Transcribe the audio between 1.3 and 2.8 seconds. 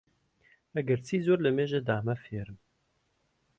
لەمێژە دامە فێرم